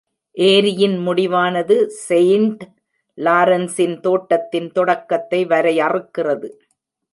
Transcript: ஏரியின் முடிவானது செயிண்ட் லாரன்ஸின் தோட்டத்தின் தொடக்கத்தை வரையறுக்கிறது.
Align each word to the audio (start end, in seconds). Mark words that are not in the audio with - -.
ஏரியின் 0.37 0.95
முடிவானது 1.07 1.75
செயிண்ட் 2.07 2.63
லாரன்ஸின் 3.17 3.95
தோட்டத்தின் 3.99 4.71
தொடக்கத்தை 4.71 5.45
வரையறுக்கிறது. 5.45 6.49